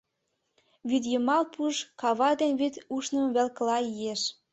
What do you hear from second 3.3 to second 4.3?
велкыла иеш.